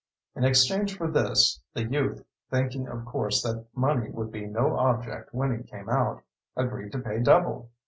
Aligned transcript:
In 0.35 0.43
exchange 0.43 0.97
for 0.97 1.07
this, 1.11 1.61
the 1.75 1.83
youth, 1.83 2.25
thinking 2.49 2.87
of 2.87 3.05
course 3.05 3.43
that 3.43 3.67
money 3.75 4.09
would 4.09 4.31
be 4.31 4.47
no 4.47 4.75
object 4.75 5.31
when 5.31 5.55
he 5.55 5.61
came 5.61 5.89
out, 5.91 6.23
agreed 6.57 6.91
to 6.93 6.97
pay 6.99 7.19
double. 7.21 7.69